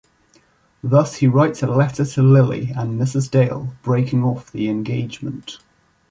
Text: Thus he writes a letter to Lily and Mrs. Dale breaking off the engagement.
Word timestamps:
Thus 0.81 1.17
he 1.17 1.27
writes 1.27 1.61
a 1.61 1.67
letter 1.67 2.03
to 2.05 2.23
Lily 2.23 2.71
and 2.75 2.99
Mrs. 2.99 3.29
Dale 3.29 3.75
breaking 3.83 4.23
off 4.23 4.51
the 4.51 4.67
engagement. 4.67 5.59